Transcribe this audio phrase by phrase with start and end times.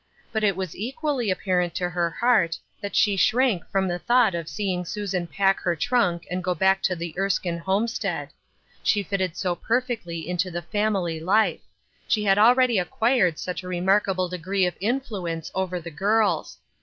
[0.31, 4.49] But it was equally apparent to her heart that she shrank from the thought of
[4.49, 8.29] seeing Susan pack her trunk and go back to the Erskine homestead;
[8.81, 11.61] she fitted so perfectly into the family life;
[12.07, 15.53] she had already acquired such a remarkable degree of influence 319 880 Buth Erslcine's Crosses,
[15.61, 16.57] over the girls.